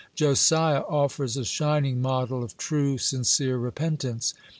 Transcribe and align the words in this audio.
(113) 0.17 0.17
Josiah 0.33 0.81
offers 0.89 1.37
a 1.37 1.45
shining 1.45 2.01
model 2.01 2.43
of 2.43 2.57
true, 2.57 2.97
sincere 2.97 3.59
repentance. 3.59 4.33